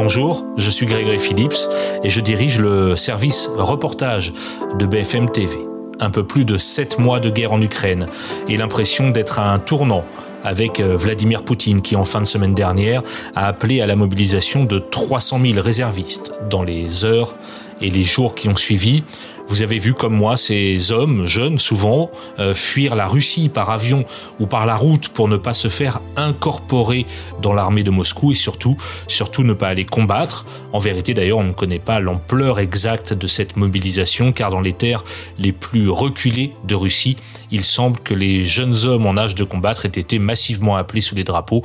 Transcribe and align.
Bonjour, 0.00 0.46
je 0.56 0.70
suis 0.70 0.86
Grégory 0.86 1.18
Phillips 1.18 1.68
et 2.04 2.08
je 2.08 2.20
dirige 2.20 2.60
le 2.60 2.94
service 2.94 3.50
reportage 3.56 4.32
de 4.78 4.86
BFM 4.86 5.28
TV. 5.28 5.58
Un 5.98 6.10
peu 6.10 6.24
plus 6.24 6.44
de 6.44 6.56
sept 6.56 7.00
mois 7.00 7.18
de 7.18 7.30
guerre 7.30 7.52
en 7.52 7.60
Ukraine 7.60 8.06
et 8.48 8.56
l'impression 8.56 9.10
d'être 9.10 9.40
à 9.40 9.52
un 9.52 9.58
tournant 9.58 10.04
avec 10.44 10.78
euh, 10.78 10.96
Vladimir 10.96 11.42
Poutine 11.42 11.82
qui 11.82 11.96
en 11.96 12.04
fin 12.04 12.20
de 12.20 12.26
semaine 12.26 12.54
dernière 12.54 13.02
a 13.34 13.48
appelé 13.48 13.80
à 13.80 13.86
la 13.86 13.96
mobilisation 13.96 14.62
de 14.62 14.78
300 14.78 15.40
000 15.44 15.60
réservistes 15.60 16.32
dans 16.48 16.62
les 16.62 17.04
heures 17.04 17.34
et 17.80 17.90
les 17.90 18.04
jours 18.04 18.34
qui 18.34 18.48
ont 18.48 18.56
suivi. 18.56 19.02
Vous 19.48 19.62
avez 19.62 19.78
vu 19.78 19.94
comme 19.94 20.14
moi 20.14 20.36
ces 20.36 20.92
hommes, 20.92 21.24
jeunes 21.24 21.58
souvent, 21.58 22.10
euh, 22.38 22.52
fuir 22.52 22.94
la 22.94 23.06
Russie 23.06 23.48
par 23.48 23.70
avion 23.70 24.04
ou 24.38 24.46
par 24.46 24.66
la 24.66 24.76
route 24.76 25.08
pour 25.08 25.26
ne 25.26 25.38
pas 25.38 25.54
se 25.54 25.68
faire 25.68 26.02
incorporer 26.16 27.06
dans 27.40 27.54
l'armée 27.54 27.82
de 27.82 27.90
Moscou 27.90 28.32
et 28.32 28.34
surtout, 28.34 28.76
surtout 29.06 29.44
ne 29.44 29.54
pas 29.54 29.68
aller 29.68 29.86
combattre. 29.86 30.44
En 30.74 30.78
vérité 30.78 31.14
d'ailleurs, 31.14 31.38
on 31.38 31.44
ne 31.44 31.52
connaît 31.52 31.78
pas 31.78 31.98
l'ampleur 31.98 32.58
exacte 32.58 33.14
de 33.14 33.26
cette 33.26 33.56
mobilisation 33.56 34.32
car 34.32 34.50
dans 34.50 34.60
les 34.60 34.74
terres 34.74 35.02
les 35.38 35.52
plus 35.52 35.88
reculées 35.88 36.52
de 36.64 36.74
Russie, 36.74 37.16
il 37.50 37.64
semble 37.64 37.98
que 38.00 38.12
les 38.12 38.44
jeunes 38.44 38.76
hommes 38.84 39.06
en 39.06 39.16
âge 39.16 39.34
de 39.34 39.44
combattre 39.44 39.86
aient 39.86 39.88
été 39.88 40.18
massivement 40.18 40.76
appelés 40.76 41.00
sous 41.00 41.14
les 41.14 41.24
drapeaux, 41.24 41.62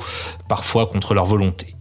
parfois 0.48 0.86
contre 0.86 1.12
leur 1.12 1.26
volonté. 1.26 1.73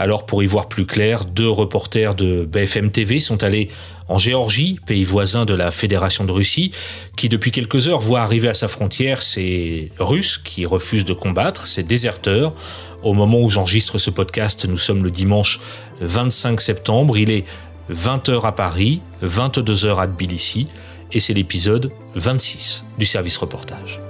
Alors 0.00 0.24
pour 0.24 0.42
y 0.42 0.46
voir 0.46 0.66
plus 0.66 0.86
clair, 0.86 1.26
deux 1.26 1.50
reporters 1.50 2.14
de 2.14 2.46
BFM 2.46 2.90
TV 2.90 3.18
sont 3.18 3.44
allés 3.44 3.68
en 4.08 4.16
Géorgie, 4.16 4.80
pays 4.86 5.04
voisin 5.04 5.44
de 5.44 5.52
la 5.52 5.70
Fédération 5.70 6.24
de 6.24 6.32
Russie, 6.32 6.70
qui 7.18 7.28
depuis 7.28 7.50
quelques 7.50 7.86
heures 7.86 8.00
voit 8.00 8.22
arriver 8.22 8.48
à 8.48 8.54
sa 8.54 8.66
frontière 8.66 9.20
ces 9.20 9.92
Russes 9.98 10.38
qui 10.38 10.64
refusent 10.64 11.04
de 11.04 11.12
combattre, 11.12 11.66
ces 11.66 11.82
déserteurs. 11.82 12.54
Au 13.02 13.12
moment 13.12 13.42
où 13.42 13.50
j'enregistre 13.50 13.98
ce 13.98 14.08
podcast, 14.08 14.64
nous 14.66 14.78
sommes 14.78 15.04
le 15.04 15.10
dimanche 15.10 15.60
25 16.00 16.62
septembre, 16.62 17.18
il 17.18 17.30
est 17.30 17.44
20h 17.92 18.46
à 18.46 18.52
Paris, 18.52 19.02
22h 19.22 20.00
à 20.00 20.06
Tbilissi, 20.06 20.66
et 21.12 21.20
c'est 21.20 21.34
l'épisode 21.34 21.92
26 22.14 22.86
du 22.98 23.04
service 23.04 23.36
reportage. 23.36 24.00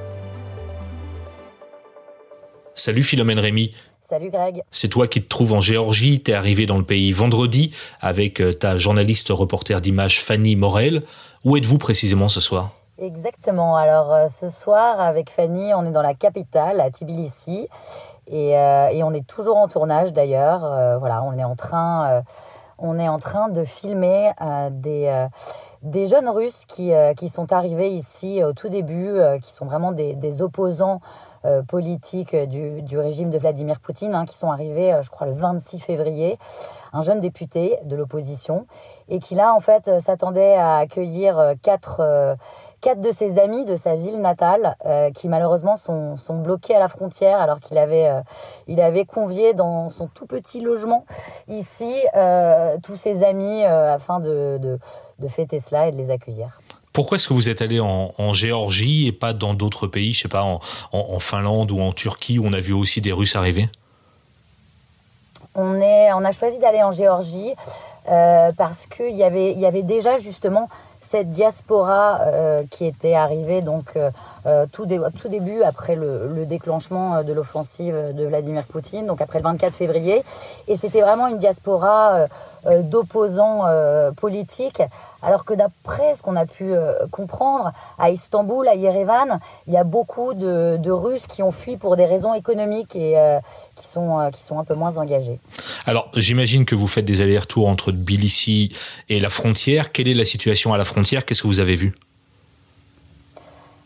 Salut 2.76 3.02
Philomène 3.02 3.40
Rémy, 3.40 3.72
Salut 4.10 4.30
Greg. 4.30 4.64
C'est 4.72 4.88
toi 4.88 5.06
qui 5.06 5.22
te 5.22 5.28
trouves 5.28 5.52
en 5.52 5.60
Géorgie, 5.60 6.20
t'es 6.20 6.32
arrivé 6.32 6.66
dans 6.66 6.78
le 6.78 6.82
pays 6.82 7.12
vendredi 7.12 7.72
avec 8.00 8.40
euh, 8.40 8.52
ta 8.52 8.76
journaliste 8.76 9.28
reporter 9.30 9.80
d'image 9.80 10.20
Fanny 10.20 10.56
Morel. 10.56 11.04
Où 11.44 11.56
êtes-vous 11.56 11.78
précisément 11.78 12.26
ce 12.26 12.40
soir? 12.40 12.72
Exactement, 12.98 13.76
alors 13.76 14.12
euh, 14.12 14.26
ce 14.28 14.48
soir 14.48 15.00
avec 15.00 15.30
Fanny 15.30 15.72
on 15.74 15.84
est 15.84 15.92
dans 15.92 16.02
la 16.02 16.14
capitale, 16.14 16.80
à 16.80 16.90
Tbilissi, 16.90 17.68
et, 18.26 18.58
euh, 18.58 18.88
et 18.88 19.04
on 19.04 19.12
est 19.12 19.24
toujours 19.28 19.58
en 19.58 19.68
tournage 19.68 20.12
d'ailleurs. 20.12 20.98
voilà, 20.98 21.22
on 21.22 21.38
est 21.38 21.44
en 21.44 21.54
train, 21.54 22.24
on 22.78 22.98
est 22.98 23.08
en 23.08 23.20
train 23.20 23.48
de 23.48 23.62
filmer 23.62 24.32
des 24.72 25.28
des 25.82 26.08
jeunes 26.08 26.28
Russes 26.28 26.66
qui, 26.66 26.90
qui 27.16 27.28
sont 27.28 27.52
arrivés 27.52 27.90
ici 27.90 28.42
au 28.42 28.52
tout 28.52 28.68
début, 28.68 29.18
qui 29.40 29.52
sont 29.52 29.66
vraiment 29.66 29.92
des, 29.92 30.14
des 30.14 30.42
opposants 30.42 31.00
euh, 31.46 31.62
politiques 31.62 32.36
du, 32.36 32.82
du, 32.82 32.98
régime 32.98 33.30
de 33.30 33.38
Vladimir 33.38 33.80
Poutine, 33.80 34.14
hein, 34.14 34.26
qui 34.26 34.36
sont 34.36 34.50
arrivés, 34.50 34.92
euh, 34.92 35.02
je 35.02 35.08
crois, 35.08 35.26
le 35.26 35.32
26 35.32 35.78
février. 35.78 36.38
Un 36.92 37.00
jeune 37.00 37.20
député 37.20 37.78
de 37.84 37.96
l'opposition 37.96 38.66
et 39.08 39.20
qui 39.20 39.34
là, 39.34 39.54
en 39.54 39.60
fait, 39.60 39.88
euh, 39.88 40.00
s'attendait 40.00 40.54
à 40.56 40.76
accueillir 40.76 41.54
quatre 41.62 42.36
quatre 42.82 43.00
de 43.00 43.10
ses 43.10 43.38
amis 43.38 43.66
de 43.66 43.76
sa 43.76 43.94
ville 43.94 44.22
natale 44.22 44.74
qui 45.14 45.28
malheureusement 45.28 45.76
sont, 45.76 46.16
sont 46.16 46.38
bloqués 46.38 46.74
à 46.74 46.78
la 46.78 46.88
frontière 46.88 47.38
alors 47.38 47.60
qu'il 47.60 47.76
avait 47.76 48.10
il 48.68 48.80
avait 48.80 49.04
convié 49.04 49.52
dans 49.52 49.90
son 49.90 50.06
tout 50.06 50.24
petit 50.24 50.62
logement 50.62 51.04
ici 51.46 51.94
tous 52.82 52.96
ses 52.96 53.22
amis 53.22 53.64
afin 53.64 54.18
de, 54.18 54.56
de, 54.58 54.78
de 55.18 55.28
fêter 55.28 55.60
cela 55.60 55.88
et 55.88 55.92
de 55.92 55.98
les 55.98 56.10
accueillir. 56.10 56.58
Pourquoi 56.92 57.16
est-ce 57.16 57.28
que 57.28 57.34
vous 57.34 57.48
êtes 57.48 57.62
allé 57.62 57.78
en, 57.80 58.32
Géorgie 58.32 59.06
et 59.06 59.12
pas 59.12 59.32
dans 59.32 59.54
d'autres 59.54 59.86
pays, 59.86 60.12
je 60.12 60.22
sais 60.22 60.28
pas, 60.28 60.42
en, 60.42 61.18
Finlande 61.18 61.70
ou 61.70 61.80
en 61.80 61.92
Turquie 61.92 62.38
où 62.38 62.46
on 62.46 62.52
a 62.52 62.60
vu 62.60 62.72
aussi 62.72 63.00
des 63.00 63.12
Russes 63.12 63.36
arriver? 63.36 63.68
On, 65.54 65.80
est, 65.80 66.12
on 66.12 66.24
a 66.24 66.32
choisi 66.32 66.58
d'aller 66.58 66.82
en 66.82 66.92
Géorgie 66.92 67.52
euh, 68.08 68.50
parce 68.56 68.86
qu'il 68.86 69.16
y 69.16 69.22
avait, 69.22 69.52
y 69.52 69.66
avait 69.66 69.82
déjà 69.82 70.18
justement 70.18 70.68
cette 71.00 71.30
diaspora 71.30 72.20
euh, 72.22 72.62
qui 72.70 72.86
était 72.86 73.14
arrivée 73.14 73.62
donc 73.62 73.96
euh, 73.96 74.66
tout, 74.72 74.86
début 74.86 75.62
après 75.62 75.96
le, 75.96 76.32
le 76.34 76.46
déclenchement 76.46 77.22
de 77.22 77.32
l'offensive 77.32 77.94
de 78.14 78.24
Vladimir 78.24 78.64
Poutine, 78.64 79.06
donc 79.06 79.20
après 79.20 79.38
le 79.38 79.44
24 79.44 79.74
février. 79.74 80.22
Et 80.66 80.76
c'était 80.76 81.02
vraiment 81.02 81.28
une 81.28 81.38
diaspora 81.38 82.26
d'opposants 82.64 83.64
politiques 84.16 84.82
alors 85.22 85.44
que 85.44 85.54
d'après 85.54 86.14
ce 86.14 86.22
qu'on 86.22 86.36
a 86.36 86.46
pu 86.46 86.72
euh, 86.72 86.94
comprendre, 87.10 87.72
à 87.98 88.10
Istanbul, 88.10 88.66
à 88.68 88.74
Yerevan, 88.74 89.38
il 89.66 89.74
y 89.74 89.76
a 89.76 89.84
beaucoup 89.84 90.34
de, 90.34 90.90
Russes 90.90 91.26
qui 91.28 91.42
ont 91.42 91.52
fui 91.52 91.76
pour 91.76 91.96
des 91.96 92.04
raisons 92.04 92.34
économiques 92.34 92.96
et 92.96 93.16
euh, 93.16 93.38
qui, 93.76 93.86
sont, 93.86 94.18
euh, 94.18 94.30
qui 94.30 94.42
sont 94.42 94.58
un 94.58 94.64
peu 94.64 94.74
moins 94.74 94.96
engagés. 94.96 95.38
Alors 95.86 96.10
j'imagine 96.14 96.64
que 96.64 96.74
vous 96.74 96.88
faites 96.88 97.04
des 97.04 97.22
allers-retours 97.22 97.68
entre 97.68 97.92
Tbilissi 97.92 98.76
et 99.08 99.20
la 99.20 99.28
frontière. 99.28 99.92
Quelle 99.92 100.08
est 100.08 100.14
la 100.14 100.24
situation 100.24 100.74
à 100.74 100.78
la 100.78 100.84
frontière? 100.84 101.24
Qu'est-ce 101.24 101.42
que 101.42 101.46
vous 101.46 101.60
avez 101.60 101.76
vu? 101.76 101.94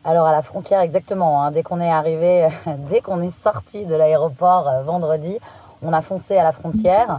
Alors 0.04 0.26
à 0.26 0.32
la 0.32 0.42
frontière 0.42 0.80
exactement, 0.80 1.42
hein. 1.42 1.50
dès 1.50 1.62
qu'on 1.62 1.80
est 1.80 1.90
arrivé, 1.90 2.48
dès 2.90 3.00
qu'on 3.00 3.22
est 3.22 3.42
sorti 3.42 3.84
de 3.84 3.94
l'aéroport 3.94 4.70
vendredi, 4.84 5.36
on 5.82 5.92
a 5.92 6.00
foncé 6.00 6.36
à 6.36 6.44
la 6.44 6.52
frontière. 6.52 7.18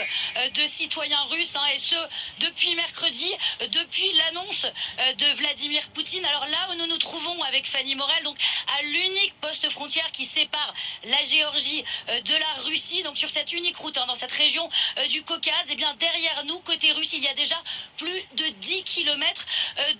Euh, 0.00 0.50
de 0.50 0.66
citoyens 0.66 1.22
russes, 1.30 1.56
hein, 1.56 1.66
et 1.74 1.78
ce, 1.78 1.94
depuis 2.40 2.74
mercredi, 2.74 3.30
euh, 3.60 3.68
depuis 3.68 4.10
l'annonce 4.14 4.64
euh, 4.64 5.12
de 5.14 5.26
Vladimir 5.36 5.82
Poutine. 5.90 6.24
Alors 6.26 6.46
là 6.46 6.68
où 6.70 6.74
nous 6.74 6.86
nous 6.86 6.98
trouvons 6.98 7.42
avec 7.42 7.66
Fanny 7.66 7.94
Morel, 7.94 8.22
donc 8.24 8.36
à 8.78 8.82
l'unique 8.82 9.34
poste 9.40 9.68
frontière 9.70 10.10
qui 10.12 10.24
sépare 10.24 10.74
la 11.04 11.22
Géorgie 11.22 11.84
de 12.24 12.36
la 12.36 12.62
Russie, 12.64 13.02
donc 13.02 13.16
sur 13.16 13.30
cette 13.30 13.52
unique 13.52 13.76
route, 13.76 13.96
hein, 13.98 14.06
dans 14.06 14.14
cette 14.14 14.32
région 14.32 14.68
du 15.08 15.22
Caucase, 15.24 15.68
et 15.68 15.72
eh 15.72 15.74
bien 15.74 15.92
derrière 15.94 16.44
nous, 16.44 16.58
côté 16.60 16.92
russe, 16.92 17.12
il 17.14 17.22
y 17.22 17.28
a 17.28 17.34
déjà 17.34 17.60
plus 17.96 18.22
de 18.36 18.48
10 18.48 18.84
kilomètres 18.84 19.46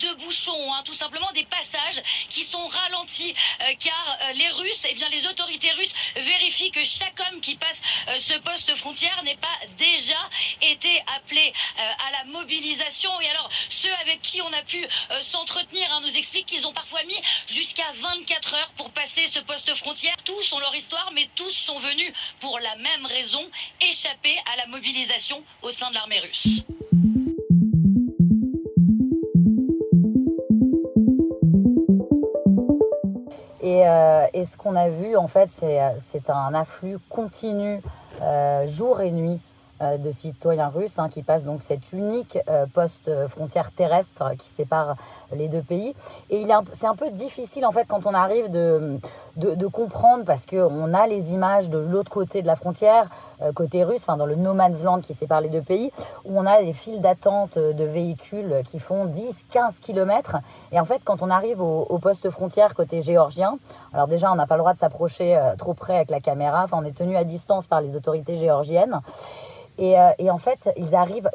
de 0.00 0.14
bouchons, 0.14 0.74
hein, 0.74 0.82
tout 0.84 0.94
simplement 0.94 1.30
des 1.32 1.44
passages 1.44 2.02
qui 2.28 2.42
sont 2.42 2.66
ralentis, 2.66 3.34
car 3.78 4.18
les 4.34 4.48
Russes, 4.48 4.84
et 4.84 4.88
eh 4.90 4.94
bien 4.94 5.08
les 5.08 5.26
autorités 5.26 5.72
russes 5.72 5.94
vérifient 6.16 6.70
que 6.70 6.82
chaque 6.84 7.18
homme 7.20 7.40
qui 7.40 7.54
passe 7.56 7.82
ce 8.18 8.34
poste 8.38 8.74
frontière 8.76 9.22
n'est 9.24 9.36
pas 9.36 9.58
déjà 9.82 10.22
été 10.62 11.02
appelés 11.16 11.52
euh, 11.52 12.06
à 12.06 12.24
la 12.24 12.32
mobilisation. 12.32 13.10
Et 13.20 13.28
alors, 13.28 13.48
ceux 13.68 13.92
avec 14.02 14.22
qui 14.22 14.40
on 14.42 14.52
a 14.52 14.62
pu 14.62 14.78
euh, 14.78 15.20
s'entretenir 15.22 15.86
hein, 15.92 16.00
nous 16.02 16.16
expliquent 16.16 16.46
qu'ils 16.46 16.66
ont 16.66 16.72
parfois 16.72 17.02
mis 17.04 17.20
jusqu'à 17.48 17.90
24 17.94 18.54
heures 18.54 18.72
pour 18.76 18.90
passer 18.90 19.26
ce 19.26 19.40
poste 19.40 19.74
frontière. 19.74 20.14
Tous 20.24 20.52
ont 20.52 20.60
leur 20.60 20.74
histoire, 20.74 21.10
mais 21.14 21.28
tous 21.34 21.50
sont 21.50 21.78
venus 21.78 22.12
pour 22.40 22.58
la 22.60 22.76
même 22.76 23.06
raison, 23.06 23.44
échapper 23.80 24.36
à 24.52 24.56
la 24.56 24.66
mobilisation 24.66 25.42
au 25.62 25.70
sein 25.70 25.90
de 25.90 25.94
l'armée 25.94 26.20
russe. 26.20 26.62
Et, 33.64 33.88
euh, 33.88 34.26
ce 34.44 34.56
qu'on 34.56 34.76
a 34.76 34.88
vu, 34.88 35.16
en 35.16 35.28
fait, 35.28 35.48
c'est 35.50 36.30
un 36.30 36.54
afflux 36.54 36.98
continu, 37.08 37.80
jour 38.66 39.00
et 39.00 39.10
nuit, 39.10 39.40
de 39.82 40.12
citoyens 40.12 40.68
russes 40.68 40.98
hein, 40.98 41.08
qui 41.08 41.22
passent 41.22 41.44
donc 41.44 41.62
cette 41.62 41.92
unique 41.92 42.38
euh, 42.48 42.66
poste 42.72 43.10
frontière 43.28 43.72
terrestre 43.72 44.32
qui 44.38 44.48
sépare 44.48 44.96
les 45.32 45.48
deux 45.48 45.62
pays. 45.62 45.94
Et 46.30 46.46
c'est 46.74 46.86
un 46.86 46.94
peu 46.94 47.10
difficile 47.10 47.66
en 47.66 47.72
fait 47.72 47.86
quand 47.88 48.06
on 48.06 48.14
arrive 48.14 48.50
de, 48.50 48.98
de, 49.36 49.66
comprendre 49.66 50.24
parce 50.24 50.46
qu'on 50.46 50.94
a 50.94 51.06
les 51.06 51.32
images 51.32 51.68
de 51.68 51.78
l'autre 51.78 52.10
côté 52.10 52.42
de 52.42 52.46
la 52.46 52.54
frontière, 52.54 53.08
euh, 53.40 53.52
côté 53.52 53.82
russe, 53.82 54.00
enfin 54.02 54.16
dans 54.16 54.26
le 54.26 54.34
no 54.34 54.52
man's 54.52 54.82
land 54.82 55.00
qui 55.00 55.14
sépare 55.14 55.40
les 55.40 55.48
deux 55.48 55.62
pays, 55.62 55.90
où 56.24 56.38
on 56.38 56.46
a 56.46 56.62
des 56.62 56.74
files 56.74 57.00
d'attente 57.00 57.58
de 57.58 57.84
véhicules 57.84 58.62
qui 58.70 58.78
font 58.78 59.06
10-15 59.06 59.80
km. 59.80 60.36
Et 60.70 60.78
en 60.78 60.84
fait, 60.84 61.00
quand 61.04 61.22
on 61.22 61.30
arrive 61.30 61.60
au, 61.60 61.86
au, 61.88 61.98
poste 61.98 62.28
frontière 62.30 62.74
côté 62.74 63.02
géorgien, 63.02 63.58
alors 63.92 64.06
déjà 64.06 64.30
on 64.30 64.36
n'a 64.36 64.46
pas 64.46 64.56
le 64.56 64.60
droit 64.60 64.74
de 64.74 64.78
s'approcher 64.78 65.40
trop 65.58 65.74
près 65.74 65.96
avec 65.96 66.10
la 66.10 66.20
caméra, 66.20 66.64
enfin 66.64 66.78
on 66.80 66.84
est 66.84 66.96
tenu 66.96 67.16
à 67.16 67.24
distance 67.24 67.66
par 67.66 67.80
les 67.80 67.96
autorités 67.96 68.36
géorgiennes. 68.36 69.00
Et, 69.78 69.98
euh, 69.98 70.10
et, 70.18 70.30
en 70.30 70.38
fait, 70.38 70.58
ils 70.76 70.94
arrivent 70.94 71.30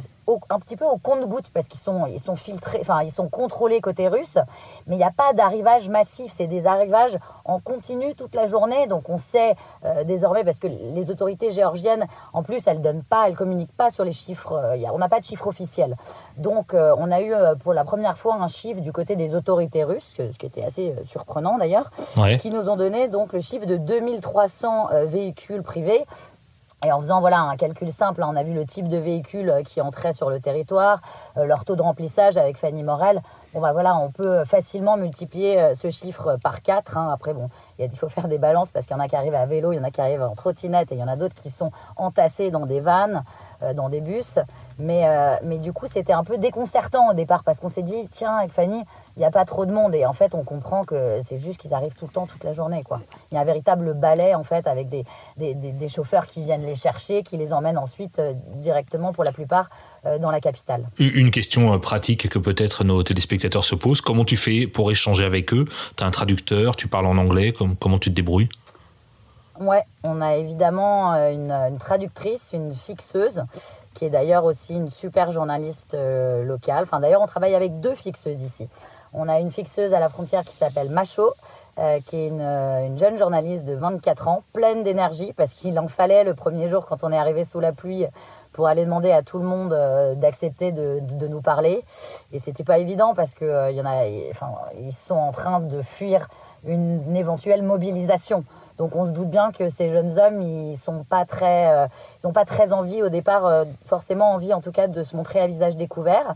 un 0.49 0.59
petit 0.59 0.75
peu 0.75 0.85
au 0.85 0.97
compte-goutte 0.97 1.45
parce 1.53 1.67
qu'ils 1.67 1.79
sont, 1.79 2.05
ils 2.05 2.19
sont 2.19 2.35
filtrés, 2.35 2.79
enfin, 2.81 3.01
ils 3.01 3.11
sont 3.11 3.29
contrôlés 3.29 3.79
côté 3.81 4.07
russe, 4.09 4.37
mais 4.85 4.95
il 4.95 4.97
n'y 4.97 5.03
a 5.03 5.11
pas 5.11 5.33
d'arrivage 5.33 5.89
massif. 5.89 6.33
C'est 6.35 6.47
des 6.47 6.67
arrivages 6.67 7.17
en 7.45 7.59
continu 7.59 8.13
toute 8.13 8.35
la 8.35 8.45
journée. 8.45 8.87
Donc, 8.87 9.09
on 9.09 9.17
sait 9.17 9.55
euh, 9.85 10.03
désormais, 10.03 10.43
parce 10.43 10.59
que 10.59 10.67
les 10.67 11.09
autorités 11.09 11.51
géorgiennes, 11.51 12.05
en 12.33 12.43
plus, 12.43 12.67
elles 12.67 12.81
donnent 12.81 13.03
pas, 13.03 13.27
elles 13.27 13.35
communiquent 13.35 13.75
pas 13.75 13.89
sur 13.89 14.03
les 14.03 14.11
chiffres. 14.11 14.53
Euh, 14.53 14.77
on 14.93 14.99
n'a 14.99 15.09
pas 15.09 15.19
de 15.19 15.25
chiffre 15.25 15.47
officiel. 15.47 15.95
Donc, 16.37 16.73
on 16.73 17.11
a 17.11 17.21
eu 17.21 17.33
pour 17.63 17.73
la 17.73 17.83
première 17.83 18.15
fois 18.15 18.35
un 18.35 18.47
chiffre 18.47 18.79
du 18.81 18.91
côté 18.91 19.15
des 19.15 19.33
autorités 19.33 19.83
russes, 19.83 20.13
ce 20.17 20.37
qui 20.37 20.45
était 20.45 20.63
assez 20.63 20.93
surprenant 21.07 21.57
d'ailleurs, 21.57 21.89
qui 22.41 22.51
nous 22.51 22.69
ont 22.69 22.75
donné 22.75 23.07
donc 23.07 23.33
le 23.33 23.39
chiffre 23.39 23.65
de 23.65 23.75
2300 23.75 24.89
véhicules 25.05 25.63
privés 25.63 26.05
et 26.85 26.91
en 26.91 27.01
faisant 27.01 27.21
voilà 27.21 27.39
un 27.39 27.55
calcul 27.57 27.91
simple, 27.91 28.21
hein, 28.21 28.29
on 28.31 28.35
a 28.35 28.43
vu 28.43 28.53
le 28.53 28.63
type 28.63 28.87
de 28.87 28.97
véhicule 28.97 29.49
euh, 29.49 29.63
qui 29.63 29.81
entrait 29.81 30.13
sur 30.13 30.29
le 30.29 30.39
territoire, 30.39 31.01
euh, 31.37 31.45
leur 31.45 31.65
taux 31.65 31.75
de 31.75 31.81
remplissage 31.81 32.37
avec 32.37 32.55
Fanny 32.57 32.83
Morel. 32.83 33.21
Bah 33.55 33.71
voilà, 33.71 33.97
on 33.97 34.11
peut 34.11 34.43
facilement 34.43 34.97
multiplier 34.97 35.59
euh, 35.59 35.73
ce 35.73 35.89
chiffre 35.89 36.37
par 36.43 36.61
4. 36.61 36.95
Hein. 36.95 37.09
Après 37.11 37.33
bon, 37.33 37.49
il 37.79 37.89
faut 37.97 38.09
faire 38.09 38.27
des 38.27 38.37
balances 38.37 38.69
parce 38.69 38.85
qu'il 38.85 38.95
y 38.95 38.99
en 38.99 39.03
a 39.03 39.07
qui 39.07 39.15
arrivent 39.15 39.33
à 39.33 39.47
vélo, 39.47 39.71
il 39.71 39.77
y 39.77 39.79
en 39.79 39.83
a 39.83 39.89
qui 39.89 40.01
arrivent 40.01 40.21
en 40.21 40.35
trottinette 40.35 40.91
et 40.91 40.95
il 40.95 40.99
y 40.99 41.03
en 41.03 41.07
a 41.07 41.15
d'autres 41.15 41.35
qui 41.41 41.49
sont 41.49 41.71
entassés 41.95 42.51
dans 42.51 42.67
des 42.67 42.79
vannes, 42.79 43.23
dans 43.73 43.89
des 43.89 44.01
bus. 44.01 44.37
Mais, 44.77 45.07
mais 45.41 45.57
du 45.57 45.73
coup, 45.73 45.87
c'était 45.87 46.13
un 46.13 46.23
peu 46.23 46.37
déconcertant 46.37 47.09
au 47.09 47.13
départ 47.13 47.43
parce 47.43 47.59
qu'on 47.59 47.69
s'est 47.69 47.81
dit, 47.81 48.07
tiens, 48.11 48.35
avec 48.35 48.51
Fanny, 48.51 48.83
il 49.17 49.21
n'y 49.21 49.25
a 49.25 49.31
pas 49.31 49.45
trop 49.45 49.65
de 49.65 49.71
monde. 49.71 49.95
Et 49.95 50.05
en 50.05 50.13
fait, 50.13 50.35
on 50.35 50.43
comprend 50.43 50.85
que 50.85 51.19
c'est 51.27 51.39
juste 51.39 51.59
qu'ils 51.59 51.73
arrivent 51.73 51.95
tout 51.95 52.05
le 52.05 52.11
temps, 52.11 52.27
toute 52.27 52.43
la 52.43 52.53
journée. 52.53 52.83
Quoi. 52.83 53.01
Il 53.31 53.35
y 53.35 53.37
a 53.37 53.41
un 53.41 53.45
véritable 53.45 53.95
balai, 53.95 54.35
en 54.35 54.43
fait, 54.43 54.67
avec 54.67 54.89
des, 54.89 55.05
des, 55.37 55.55
des, 55.55 55.89
chauffeurs 55.89 56.27
qui 56.27 56.43
viennent 56.43 56.65
les 56.65 56.75
chercher, 56.75 57.23
qui 57.23 57.35
les 57.35 57.51
emmènent 57.51 57.79
ensuite 57.79 58.19
euh, 58.19 58.33
directement, 58.57 59.13
pour 59.13 59.23
la 59.23 59.31
plupart, 59.31 59.69
euh, 60.05 60.19
dans 60.19 60.29
la 60.29 60.39
capitale. 60.39 60.87
Une 60.99 61.31
question 61.31 61.73
euh, 61.73 61.79
pratique 61.79 62.29
que 62.29 62.37
peut-être 62.37 62.83
nos 62.83 63.01
téléspectateurs 63.01 63.63
se 63.63 63.73
posent. 63.73 64.01
Comment 64.01 64.23
tu 64.23 64.37
fais 64.37 64.67
pour 64.67 64.91
échanger 64.91 65.25
avec 65.25 65.51
eux? 65.51 65.65
Tu 65.95 66.03
as 66.03 66.07
un 66.07 66.11
traducteur, 66.11 66.75
tu 66.75 66.87
parles 66.87 67.07
en 67.07 67.17
anglais, 67.17 67.51
comment 67.79 67.97
tu 67.97 68.11
te 68.11 68.15
débrouilles? 68.15 68.49
Ouais, 69.59 69.81
on 70.03 70.21
a 70.21 70.35
évidemment 70.35 71.15
une, 71.15 71.51
une 71.51 71.79
traductrice, 71.79 72.49
une 72.53 72.75
fixeuse 72.75 73.41
qui 73.95 74.05
est 74.05 74.11
d'ailleurs 74.11 74.45
aussi 74.45 74.75
une 74.75 74.91
super 74.91 75.31
journaliste 75.31 75.97
locale. 76.45 76.83
Enfin, 76.83 76.99
d'ailleurs, 76.99 77.23
on 77.23 77.25
travaille 77.25 77.55
avec 77.55 77.79
deux 77.79 77.95
fixeuses 77.95 78.43
ici. 78.43 78.67
On 79.13 79.29
a 79.29 79.39
une 79.39 79.51
fixeuse 79.51 79.93
à 79.93 79.99
la 79.99 80.09
frontière 80.09 80.43
qui 80.43 80.55
s'appelle 80.55 80.89
Macho, 80.89 81.33
euh, 81.79 81.99
qui 82.07 82.15
est 82.15 82.31
euh, 82.31 82.87
une, 82.87 82.97
jeune 82.97 83.19
journaliste 83.19 83.63
de 83.63 83.75
24 83.75 84.27
ans, 84.27 84.41
pleine 84.51 84.81
d'énergie, 84.81 85.31
parce 85.33 85.53
qu'il 85.53 85.77
en 85.77 85.87
fallait 85.87 86.23
le 86.23 86.33
premier 86.33 86.67
jour 86.67 86.87
quand 86.87 87.03
on 87.03 87.11
est 87.11 87.17
arrivé 87.17 87.45
sous 87.45 87.59
la 87.59 87.71
pluie 87.71 88.03
pour 88.51 88.65
aller 88.65 88.83
demander 88.83 89.11
à 89.11 89.21
tout 89.21 89.37
le 89.37 89.43
monde 89.43 89.73
euh, 89.73 90.15
d'accepter 90.15 90.71
de, 90.71 91.27
nous 91.27 91.41
parler. 91.41 91.83
Et 92.33 92.39
c'était 92.39 92.63
pas 92.63 92.79
évident 92.79 93.13
parce 93.13 93.35
que 93.35 93.71
y 93.71 93.79
en 93.79 93.85
a, 93.85 94.07
enfin, 94.31 94.47
ils 94.81 94.91
sont 94.91 95.13
en 95.13 95.31
train 95.31 95.59
de 95.59 95.83
fuir 95.83 96.29
une, 96.65 97.15
éventuelle 97.15 97.61
mobilisation. 97.61 98.43
Donc 98.79 98.95
on 98.95 99.05
se 99.05 99.11
doute 99.11 99.29
bien 99.29 99.51
que 99.51 99.69
ces 99.69 99.89
jeunes 99.89 100.17
hommes, 100.17 100.41
ils 100.41 100.77
n'ont 100.87 101.03
pas 101.03 101.25
très 101.25 102.71
envie 102.71 103.03
au 103.03 103.09
départ, 103.09 103.65
forcément 103.85 104.31
envie 104.31 104.53
en 104.53 104.61
tout 104.61 104.71
cas 104.71 104.87
de 104.87 105.03
se 105.03 105.15
montrer 105.15 105.41
à 105.41 105.47
visage 105.47 105.75
découvert. 105.75 106.35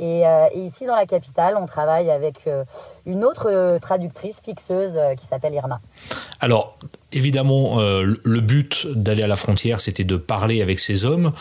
Euh, 0.00 0.48
et, 0.54 0.60
ici, 0.60 0.86
dans 0.86 0.96
la 0.96 1.06
capitale, 1.06 1.56
on 1.60 1.66
travaille 1.66 2.10
avec 2.10 2.46
euh, 2.46 2.64
une 3.06 3.24
autre 3.24 3.50
euh, 3.50 3.78
traductrice 3.78 4.40
fixeuse 4.40 4.98
qui 5.18 5.26
s'appelle 5.26 5.54
Irma. 5.54 5.80
Alors, 6.40 6.76
évidemment, 7.12 7.76
le 7.80 8.40
but 8.40 8.86
d'aller 8.86 9.22
à 9.22 9.26
la 9.26 9.36
frontière, 9.36 9.78
c'était 9.78 10.04
de 10.04 10.16
parler 10.16 10.62
avec 10.62 10.78
ces 10.78 11.04
hommes. 11.04 11.32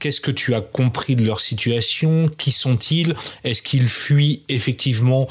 Qu'est-ce 0.00 0.20
que 0.20 0.32
tu 0.32 0.54
as 0.54 0.60
compris 0.60 1.14
de 1.14 1.24
leur 1.24 1.38
situation? 1.38 2.28
Qui 2.28 2.50
sont-ils? 2.50 3.14
Est-ce 3.44 3.62
qu'ils 3.62 3.88
fuient 3.88 4.42
effectivement 4.48 5.28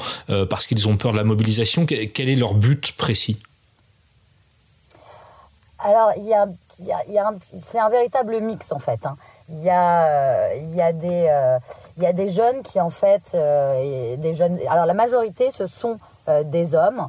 parce 0.48 0.66
qu'ils 0.66 0.88
ont 0.88 0.96
peur 0.96 1.12
de 1.12 1.18
la 1.18 1.24
mobilisation? 1.24 1.84
Quel 1.84 2.28
est 2.28 2.36
leur 2.36 2.54
but 2.54 2.92
précis? 2.92 3.38
Alors, 5.78 6.12
il 6.16 6.24
y 6.24 6.32
a, 6.32 6.46
c'est 7.60 7.78
un 7.78 7.90
véritable 7.90 8.40
mix 8.40 8.72
en 8.72 8.78
fait. 8.78 9.04
Hein. 9.04 9.16
Il 9.50 9.62
y 9.62 9.70
a, 9.70 10.54
il 10.54 10.74
y 10.74 10.80
a 10.80 10.92
des 10.92 11.58
il 11.98 12.04
y 12.04 12.06
a 12.06 12.12
des 12.12 12.30
jeunes 12.30 12.62
qui 12.62 12.80
en 12.80 12.90
fait, 12.90 13.32
euh, 13.34 14.16
des 14.16 14.34
jeunes. 14.34 14.58
Alors 14.70 14.86
la 14.86 14.94
majorité, 14.94 15.50
ce 15.50 15.66
sont 15.66 15.98
euh, 16.28 16.44
des 16.44 16.74
hommes. 16.74 17.08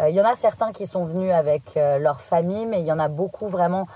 Euh, 0.00 0.08
il 0.08 0.16
y 0.16 0.20
en 0.20 0.24
a 0.24 0.34
certains 0.34 0.72
qui 0.72 0.86
sont 0.86 1.04
venus 1.04 1.32
avec 1.32 1.62
leur 1.74 2.22
famille, 2.22 2.64
mais 2.64 2.80
il 2.80 2.86
y 2.86 2.92
en 2.92 2.98
a 2.98 3.08
beaucoup 3.08 3.48
vraiment 3.48 3.86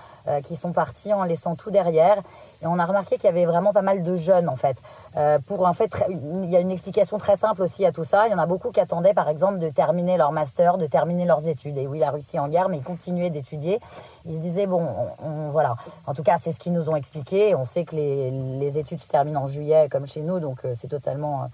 qui 0.47 0.57
sont 0.57 0.73
partis 0.73 1.13
en 1.13 1.25
laissant 1.25 1.55
tout 1.55 1.71
derrière. 1.71 2.23
Et 2.65 2.67
on 2.67 2.79
a 2.79 2.87
remarqué 2.87 3.17
qu'il 3.17 3.25
y 3.27 3.29
avait 3.29 3.45
vraiment 3.45 3.75
pas 3.75 3.83
mal 3.83 4.03
de 4.03 4.17
jeunes 4.17 4.49
en 4.49 4.57
fait. 4.57 4.79
Euh, 5.17 5.39
pour 5.39 5.67
en 5.67 5.75
fait, 5.75 5.91
il 6.09 6.49
y 6.49 6.57
a 6.57 6.61
une 6.61 6.71
explication 6.71 7.19
très 7.19 7.37
simple 7.37 7.63
aussi 7.63 7.85
à 7.85 7.93
tout 7.93 8.05
ça. 8.05 8.27
Il 8.27 8.33
y 8.33 8.35
en 8.35 8.39
a 8.39 8.47
beaucoup 8.47 8.71
qui 8.71 8.81
attendaient 8.81 9.13
par 9.13 9.29
exemple 9.29 9.59
de 9.59 9.69
terminer 9.69 10.17
leur 10.17 10.33
master, 10.33 10.79
de 10.79 10.87
terminer 10.87 11.27
leurs 11.27 11.47
études. 11.47 11.77
Et 11.77 11.87
oui, 11.87 11.99
la 11.99 12.11
Russie 12.11 12.39
en 12.39 12.49
guerre, 12.49 12.71
mais 12.71 12.79
ils 12.79 12.83
continuaient 12.83 13.29
d'étudier. 13.29 13.81
Ils 14.25 14.37
se 14.37 14.41
disaient 14.41 14.67
bon, 14.67 14.89
on, 15.23 15.51
voilà. 15.51 15.77
En 16.07 16.15
tout 16.15 16.23
cas, 16.23 16.39
c'est 16.43 16.53
ce 16.53 16.59
qu'ils 16.59 16.73
nous 16.73 16.89
ont 16.89 16.97
expliqué. 16.97 17.55
On 17.55 17.67
sait 17.67 17.85
que 17.85 17.95
les, 17.97 18.31
les, 18.31 18.79
études 18.79 19.01
se 19.01 19.09
terminent 19.09 19.43
en 19.43 19.49
juillet 19.49 19.89
comme 19.91 20.07
chez 20.07 20.23
nous, 20.23 20.41
donc 20.41 20.65
euh, 20.65 20.75
c'est 20.81 20.89
totalement 20.89 21.51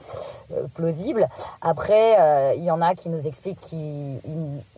euh, 0.52 0.62
plausible. 0.74 1.28
Après, 1.60 2.54
il 2.56 2.62
y 2.62 2.70
en 2.70 2.80
a 2.80 2.94
qui 2.94 3.08
nous 3.08 3.26
expliquent 3.26 3.60
qu'ils 3.60 4.20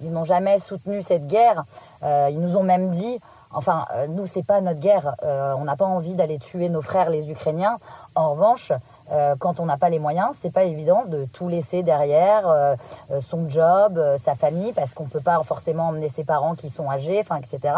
n'ont 0.01 0.25
jamais 0.25 0.59
soutenu 0.59 1.03
cette 1.03 1.27
guerre. 1.27 1.65
ils 2.03 2.41
nous 2.41 2.57
ont 2.57 2.63
même 2.63 2.91
dit 2.91 3.21
Enfin, 3.55 3.87
euh, 3.95 4.07
nous, 4.09 4.27
c'est 4.27 4.45
pas 4.45 4.61
notre 4.61 4.81
guerre. 4.81 5.15
Euh, 5.23 5.55
on 5.59 5.65
n'a 5.65 5.77
pas 5.77 5.85
envie 5.85 6.15
d'aller 6.15 6.39
tuer 6.39 6.69
nos 6.69 6.83
frères 6.83 7.11
les 7.11 7.31
Ukrainiens. 7.31 7.77
En 8.15 8.31
revanche, 8.31 8.73
euh, 9.11 9.35
quand 9.39 9.61
on 9.61 9.67
n'a 9.67 9.77
pas 9.77 9.91
les 9.91 9.99
moyens, 9.99 10.31
c'est 10.41 10.53
pas 10.53 10.65
évident 10.65 11.05
de 11.07 11.27
tout 11.27 11.49
laisser 11.49 11.83
derrière, 11.83 12.77
son 13.21 13.49
job, 13.49 14.01
sa 14.19 14.35
famille, 14.35 14.73
parce 14.73 14.95
qu'on 14.95 15.05
peut 15.05 15.21
pas 15.21 15.43
forcément 15.43 15.89
emmener 15.89 16.09
ses 16.09 16.25
parents 16.25 16.55
qui 16.55 16.71
sont 16.71 16.91
âgés, 16.91 17.21
etc. 17.21 17.75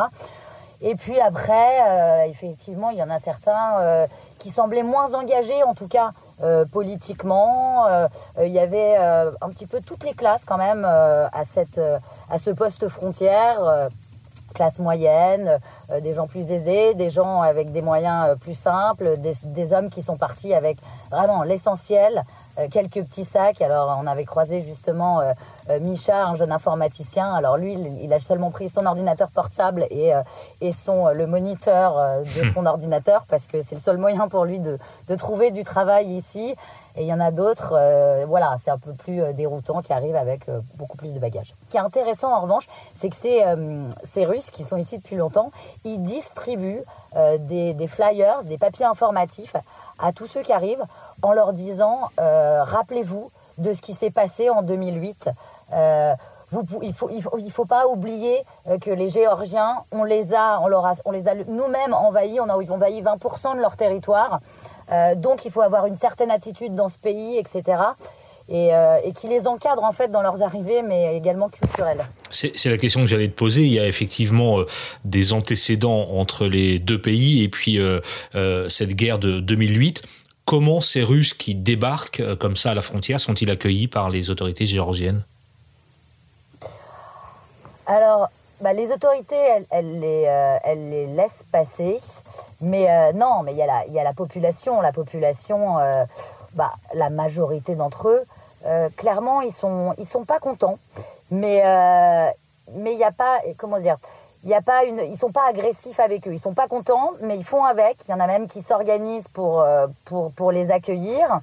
Et 0.81 0.95
puis 0.97 1.19
après, 1.21 2.29
effectivement, 2.29 2.91
il 2.91 2.99
y 2.99 3.03
en 3.03 3.11
a 3.11 3.19
certains 3.19 4.07
qui 4.39 4.51
semblaient 4.51 4.83
moins 4.83 5.15
engagés, 5.15 5.63
en 5.63 5.75
tout 5.75 5.89
cas 5.89 6.11
politiquement. 6.73 7.87
Il 8.41 8.53
y 8.53 8.59
avait 8.59 8.97
un 8.97 9.49
petit 9.51 9.67
peu 9.67 9.81
toutes 9.81 10.05
les 10.05 10.15
classes 10.15 10.45
quand 10.45 10.59
même 10.59 10.85
à 10.85 11.45
cette, 11.45 11.81
à 12.31 12.39
ce 12.39 12.51
poste 12.51 12.89
frontière 12.89 13.89
classe 14.55 14.79
moyenne, 14.79 15.59
euh, 15.91 16.01
des 16.01 16.15
gens 16.15 16.27
plus 16.27 16.51
aisés, 16.51 16.95
des 16.95 17.11
gens 17.11 17.43
avec 17.43 17.73
des 17.73 17.83
moyens 17.83 18.31
euh, 18.31 18.35
plus 18.37 18.55
simples, 18.55 19.19
des, 19.19 19.73
hommes 19.73 19.91
qui 19.91 20.03
sont 20.03 20.17
partis 20.17 20.55
avec 20.55 20.79
vraiment 21.11 21.43
l'essentiel, 21.43 22.23
euh, 22.59 22.69
quelques 22.71 23.03
petits 23.05 23.25
sacs. 23.25 23.61
Alors 23.61 23.99
on 24.03 24.07
avait 24.07 24.25
croisé 24.25 24.63
justement 24.63 25.21
Micha, 25.81 26.27
un 26.27 26.35
jeune 26.37 26.53
informaticien. 26.53 27.35
Alors 27.35 27.57
lui, 27.57 27.75
il, 28.03 28.13
a 28.13 28.21
seulement 28.21 28.51
pris 28.51 28.69
son 28.69 28.87
ordinateur 28.87 29.31
portable 29.31 29.87
et, 29.91 30.13
et 30.61 30.73
son, 30.73 31.09
le 31.09 31.27
moniteur 31.27 32.21
de 32.21 32.51
son 32.55 32.67
ordinateur 32.67 33.25
parce 33.29 33.47
que 33.47 33.63
c'est 33.63 33.75
le 33.75 33.81
seul 33.81 33.97
moyen 33.97 34.29
pour 34.29 34.45
lui 34.45 34.61
de, 34.61 34.79
de 35.09 35.15
trouver 35.15 35.51
du 35.51 35.65
travail 35.65 36.07
ici. 36.07 36.55
Et 36.97 37.03
il 37.03 37.09
y 37.09 37.13
en 37.13 37.19
a 37.19 37.33
d'autres, 37.33 37.75
euh, 37.77 38.25
voilà, 38.27 38.55
c'est 38.63 38.71
un 38.71 38.79
peu 38.79 38.93
plus 38.93 39.21
euh, 39.21 39.33
déroutant, 39.33 39.83
qui 39.83 39.93
arrivent 39.93 40.15
avec 40.15 40.49
euh, 40.49 40.61
beaucoup 40.77 40.97
plus 40.97 41.13
de 41.13 41.19
bagages. 41.19 41.53
Ce 41.67 41.71
qui 41.71 41.77
est 41.77 41.81
intéressant 41.81 42.33
en 42.33 42.41
revanche, 42.41 42.69
c'est 42.95 43.09
que 43.09 43.17
ces, 43.17 43.43
ces 44.13 44.25
Russes 44.25 44.51
qui 44.51 44.63
sont 44.63 44.77
ici 44.77 44.99
depuis 44.99 45.17
longtemps, 45.17 45.51
ils 45.85 46.01
distribuent 46.03 46.83
des, 47.39 47.75
des, 47.75 47.87
flyers, 47.87 48.45
des 48.45 48.59
papiers 48.59 48.85
informatifs 48.85 49.57
à 49.99 50.13
tous 50.13 50.27
ceux 50.27 50.43
qui 50.43 50.53
arrivent 50.53 50.85
en 51.23 51.33
leur 51.33 51.53
disant 51.53 52.11
rappelez-vous 52.19 53.31
de 53.59 53.73
ce 53.73 53.83
qui 53.83 53.95
s'est 53.95 54.11
passé 54.11 54.51
en 54.51 54.63
2008. 54.63 55.31
Vous, 56.51 56.63
il 56.83 56.93
faut 56.93 57.09
il 57.11 57.23
faut, 57.23 57.39
il 57.39 57.51
faut 57.51 57.65
pas 57.65 57.87
oublier 57.89 58.45
que 58.81 58.91
les 58.91 59.09
Géorgiens 59.09 59.79
on 59.91 60.05
les 60.05 60.35
a 60.35 60.61
on 60.61 60.71
a, 60.71 60.95
on 61.05 61.11
les 61.11 61.27
a 61.27 61.35
nous-mêmes 61.35 61.95
envahis 61.95 62.39
on 62.39 62.49
a 62.49 62.57
envahi 62.57 63.03
20% 63.03 63.57
de 63.57 63.61
leur 63.61 63.77
territoire 63.77 64.41
euh, 64.93 65.15
donc 65.15 65.45
il 65.45 65.51
faut 65.51 65.63
avoir 65.63 65.87
une 65.87 65.97
certaine 65.97 66.31
attitude 66.31 66.75
dans 66.75 66.89
ce 66.89 66.99
pays, 66.99 67.39
etc. 67.39 67.79
Euh, 68.51 68.99
et, 69.03 69.13
qui 69.15 69.27
les 69.27 69.47
encadre 69.47 69.83
en 69.85 69.93
fait 69.93 70.09
dans 70.09 70.21
leurs 70.21 70.43
arrivées, 70.43 70.83
mais 70.83 71.17
également 71.17 71.49
culturelles. 71.49 72.05
C'est 72.29 72.67
la 72.67 72.77
question 72.77 73.01
que 73.01 73.07
j'allais 73.07 73.29
te 73.29 73.35
poser. 73.35 73.63
Il 73.63 73.73
y 73.73 73.79
a 73.79 73.87
effectivement 73.87 74.61
euh, 74.61 74.67
des 75.05 75.33
antécédents 75.33 76.11
entre 76.11 76.47
les 76.47 76.79
deux 76.79 77.01
pays 77.01 77.43
et 77.43 77.49
puis 77.49 77.79
cette 78.69 78.95
guerre 78.95 79.19
de 79.19 79.41
2008. 79.41 80.03
Comment 80.45 80.83
ces 80.83 81.03
Russes 81.03 81.33
qui 81.33 81.55
débarquent 81.55 82.23
comme 82.39 82.55
ça 82.55 82.73
à 82.73 82.75
la 82.75 82.83
frontière 82.83 83.19
sont-ils 83.19 83.51
accueillis 83.51 83.89
par 83.89 84.11
les 84.11 84.29
autorités 84.29 84.67
géorgiennes? 84.67 85.23
Alors, 87.87 88.29
bah, 88.61 88.75
les 88.75 88.91
autorités, 88.91 89.37
elles, 89.71 90.01
les, 90.01 90.29
elles 90.65 90.91
les 90.91 91.07
laissent 91.07 91.47
passer. 91.51 91.99
Mais 92.61 92.91
euh, 92.91 93.13
non, 93.13 93.43
mais 93.43 93.53
il 93.53 93.59
y, 93.59 93.63
a 93.63 93.67
la, 93.67 93.87
y 93.87 93.99
a 93.99 94.05
la 94.05 94.13
population. 94.13 94.81
La 94.81 94.93
population, 94.93 95.79
euh, 95.79 96.05
bah, 96.55 96.73
la 96.95 97.11
majorité 97.11 97.75
d'entre 97.75 98.09
eux, 98.09 98.23
euh, 98.67 98.89
clairement, 98.97 99.41
ils 99.41 99.53
sont, 99.53 99.95
ils 99.99 100.07
sont 100.07 100.25
pas 100.25 100.39
contents. 100.39 100.79
Mais 101.31 101.63
mais 102.75 102.93
il 102.93 102.97
n'y 102.97 103.05
a 103.05 103.13
pas, 103.13 103.41
comment 103.59 103.79
dire, 103.79 103.99
il 104.43 104.49
y 104.49 104.55
a 104.55 104.63
pas 104.63 104.85
une, 104.85 104.99
ils 104.99 105.19
sont 105.19 105.33
pas 105.33 105.47
agressifs 105.49 106.01
avec 106.01 106.27
eux, 106.27 106.33
ils 106.33 106.41
sont 106.41 106.55
pas 106.55 106.67
contents, 106.67 107.11
mais 107.21 107.37
ils 107.37 107.45
font 107.45 107.65
avec. 107.65 107.99
Il 108.09 108.13
y 108.13 108.15
en 108.15 108.21
a 108.21 108.27
même 108.27 108.49
qui 108.49 108.63
s'organisent 108.63 109.29
pour, 109.29 109.67
pour, 110.07 110.33
pour 110.33 110.51
les 110.51 110.71
accueillir. 110.71 111.41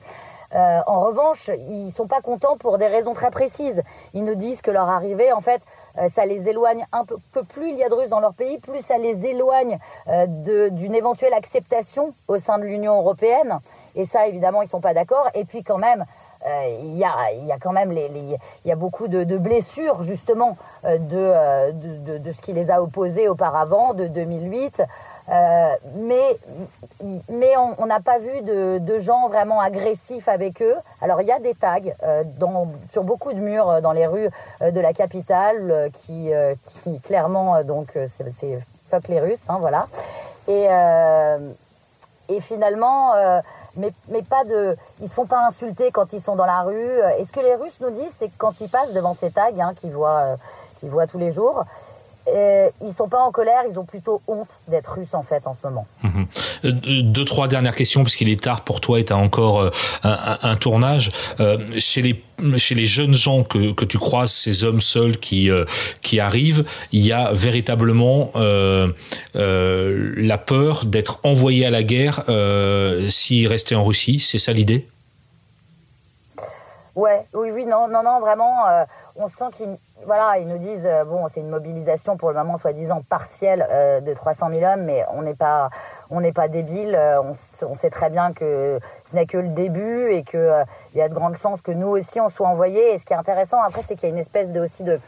En 0.53 1.01
revanche, 1.01 1.49
ils 1.69 1.91
sont 1.91 2.07
pas 2.07 2.21
contents 2.21 2.57
pour 2.57 2.79
des 2.79 2.87
raisons 2.87 3.13
très 3.13 3.29
précises. 3.29 3.83
Ils 4.13 4.23
nous 4.23 4.35
disent 4.35 4.61
que 4.61 4.71
leur 4.71 4.89
arrivée, 4.89 5.31
en 5.31 5.41
fait, 5.41 5.61
ça 6.09 6.25
les 6.25 6.47
éloigne 6.47 6.85
un 6.91 7.05
peu, 7.05 7.17
plus 7.43 7.69
il 7.69 7.77
y 7.77 7.83
a 7.83 7.89
de 7.89 7.93
Russes 7.93 8.09
dans 8.09 8.19
leur 8.19 8.33
pays, 8.33 8.59
plus 8.59 8.81
ça 8.81 8.97
les 8.97 9.25
éloigne 9.25 9.77
euh, 10.07 10.69
d'une 10.69 10.95
éventuelle 10.95 11.33
acceptation 11.33 12.13
au 12.27 12.37
sein 12.37 12.57
de 12.57 12.63
l'Union 12.63 12.97
européenne. 12.97 13.59
Et 13.95 14.05
ça, 14.05 14.27
évidemment, 14.27 14.61
ils 14.61 14.69
sont 14.69 14.79
pas 14.79 14.93
d'accord. 14.93 15.29
Et 15.33 15.43
puis 15.43 15.63
quand 15.63 15.77
même, 15.77 16.01
euh, 16.01 16.05
il 16.45 16.97
y, 16.97 17.03
a, 17.03 17.31
y 17.33 17.51
a 17.51 17.57
quand 17.59 17.71
même 17.71 17.91
les, 17.91 18.09
y 18.65 18.71
a 18.71 18.75
beaucoup 18.75 19.07
de, 19.07 19.37
blessures 19.37 20.03
justement 20.03 20.57
euh, 20.85 20.97
de, 20.97 21.15
euh, 21.17 21.71
de, 21.71 22.17
de, 22.17 22.31
ce 22.31 22.41
qui 22.41 22.53
les 22.53 22.71
a 22.71 22.81
opposés 22.81 23.27
auparavant 23.27 23.93
de 23.93 24.07
2008. 24.07 24.83
Euh, 25.29 25.75
mais 25.97 26.37
mais 27.29 27.53
on 27.55 27.85
n'a 27.85 27.99
pas 27.99 28.17
vu 28.17 28.41
de, 28.41 28.79
de, 28.79 28.99
gens 28.99 29.29
vraiment 29.29 29.61
agressifs 29.61 30.27
avec 30.27 30.61
eux. 30.61 30.75
Alors 30.99 31.21
il 31.21 31.27
y 31.27 31.31
a 31.31 31.39
des 31.39 31.53
tags 31.53 31.79
sur 32.89 33.03
beaucoup 33.03 33.31
de 33.31 33.39
murs 33.39 33.81
dans 33.81 33.91
les 33.91 34.07
rues 34.07 34.29
de 34.61 34.79
la 34.79 34.93
capitale 34.93 35.91
qui, 35.93 36.31
qui 36.65 36.99
clairement 37.01 37.63
donc 37.63 37.97
c'est 38.07 38.59
fuck 38.89 39.07
les 39.07 39.19
Russes, 39.19 39.45
hein, 39.47 39.57
voilà. 39.59 39.87
Et, 40.47 40.67
et 42.27 42.41
finalement 42.41 43.13
mais, 43.75 43.93
mais 44.09 44.21
pas 44.21 44.43
de. 44.43 44.75
Ils 45.01 45.07
se 45.07 45.13
font 45.13 45.25
pas 45.25 45.45
insulter 45.45 45.91
quand 45.91 46.13
ils 46.13 46.21
sont 46.21 46.35
dans 46.35 46.45
la 46.45 46.61
rue. 46.61 46.89
Et 47.17 47.25
ce 47.25 47.31
que 47.31 47.39
les 47.39 47.55
Russes 47.55 47.79
nous 47.79 47.91
disent, 47.91 48.13
c'est 48.17 48.27
que 48.27 48.37
quand 48.37 48.59
ils 48.61 48.69
passent 48.69 48.93
devant 48.93 49.13
ces 49.13 49.31
tags, 49.31 49.49
hein, 49.59 49.73
qu'ils 49.73 49.91
voient, 49.91 50.21
euh, 50.21 50.35
qu'ils 50.79 50.89
voient 50.89 51.07
tous 51.07 51.17
les 51.17 51.31
jours, 51.31 51.65
et 52.27 52.67
ils 52.83 52.93
sont 52.93 53.07
pas 53.07 53.21
en 53.21 53.31
colère, 53.31 53.63
ils 53.69 53.79
ont 53.79 53.83
plutôt 53.83 54.21
honte 54.27 54.49
d'être 54.67 54.91
russes 54.93 55.13
en 55.13 55.23
fait 55.23 55.45
en 55.45 55.55
ce 55.55 55.67
moment. 55.67 55.87
Mhm. 56.03 56.27
Euh, 56.65 56.71
deux 57.03 57.25
trois 57.25 57.47
dernières 57.47 57.75
questions 57.75 58.03
puisqu'il 58.03 58.29
est 58.29 58.41
tard 58.41 58.61
pour 58.61 58.79
toi 58.81 58.99
et 58.99 59.03
tu 59.03 59.13
as 59.13 59.17
encore 59.17 59.61
euh, 59.61 59.69
un, 60.03 60.37
un, 60.43 60.55
tournage 60.55 61.11
euh, 61.39 61.57
chez 61.77 62.01
les 62.01 62.23
chez 62.57 62.75
les 62.75 62.85
jeunes 62.85 63.13
gens 63.13 63.43
que, 63.43 63.71
que 63.73 63.85
tu 63.85 63.97
croises, 63.99 64.31
ces 64.31 64.63
hommes 64.63 64.81
seuls 64.81 65.17
qui 65.17 65.51
qui 66.01 66.19
arrivent, 66.19 66.65
il 66.91 67.05
y 67.05 67.11
a 67.11 67.31
véritablement 67.33 68.31
la 69.35 70.37
peur 70.37 70.85
d'être 70.85 71.19
envoyé 71.23 71.67
à 71.67 71.69
la 71.69 71.83
guerre 71.83 72.23
s'ils 73.09 73.47
restaient 73.47 73.75
en 73.75 73.83
Russie. 73.83 74.17
C'est 74.19 74.39
ça 74.39 74.53
l'idée? 74.53 74.87
Ouais, 76.95 77.21
oui, 77.33 77.51
oui, 77.51 77.65
non, 77.65 77.87
non, 77.87 78.01
non, 78.03 78.19
vraiment, 78.19 78.65
on 79.15 79.27
sent 79.27 79.45
qu'ils 79.53 79.77
voilà, 80.05 80.39
ils 80.39 80.47
nous 80.47 80.57
disent 80.57 80.85
euh, 80.85 81.03
bon, 81.03 81.27
c'est 81.27 81.41
une 81.41 81.49
mobilisation 81.49 82.17
pour 82.17 82.29
le 82.29 82.35
moment 82.35 82.57
soi-disant 82.57 83.01
partielle 83.07 83.67
euh, 83.69 83.99
de 84.01 84.13
300 84.13 84.49
000 84.49 84.63
hommes, 84.63 84.83
mais 84.83 85.05
on 85.13 85.21
n'est 85.21 85.35
pas 85.35 85.69
on 86.09 86.21
n'est 86.21 86.31
pas 86.31 86.47
débile. 86.47 86.95
Euh, 86.95 87.21
on, 87.21 87.75
sait 87.75 87.89
très 87.89 88.09
bien 88.09 88.33
que 88.33 88.79
ce 89.09 89.15
n'est 89.15 89.25
que 89.25 89.37
le 89.37 89.49
début 89.49 90.11
et 90.11 90.23
que 90.23 90.63
il 90.93 90.97
y 90.97 91.01
a 91.01 91.09
de 91.09 91.13
grandes 91.13 91.35
chances 91.35 91.61
que 91.61 91.71
nous 91.71 91.87
aussi 91.87 92.19
on 92.19 92.29
soit 92.29 92.47
envoyés. 92.47 92.93
Et 92.93 92.97
ce 92.97 93.05
qui 93.05 93.13
est 93.13 93.17
intéressant 93.17 93.61
après, 93.61 93.81
c'est 93.87 93.95
qu'il 93.95 94.09
y 94.09 94.11
a 94.11 94.15
une 94.15 94.21
espèce 94.21 94.51
de 94.51 94.59
aussi 94.59 94.83
de 94.83 94.99